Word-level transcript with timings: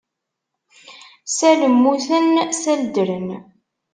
Sal 1.35 1.61
mmuten 1.73 2.27
sal 2.61 2.79
ddren. 2.87 3.27